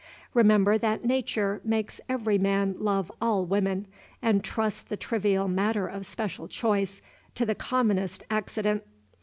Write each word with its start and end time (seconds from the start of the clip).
Remember 0.33 0.79
that 0.79 1.05
Nature 1.05 1.61
makes 1.63 2.01
every 2.09 2.39
man 2.39 2.73
love 2.79 3.11
all 3.21 3.45
women, 3.45 3.85
and 4.19 4.43
trusts 4.43 4.81
the 4.81 4.97
trivial 4.97 5.47
matter 5.47 5.85
of 5.87 6.07
special 6.07 6.47
choice 6.47 7.03
to 7.35 7.45
the 7.45 7.53
commonest 7.53 8.23
accident. 8.31 8.81